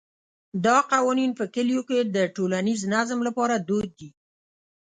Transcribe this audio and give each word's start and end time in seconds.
دا 0.65 0.77
قوانین 0.91 1.31
په 1.39 1.45
کلیو 1.53 1.81
کې 1.89 1.99
د 2.15 2.17
ټولنیز 2.35 2.81
نظم 2.93 3.19
لپاره 3.27 3.55
دود 3.67 3.89
دي. 3.99 4.09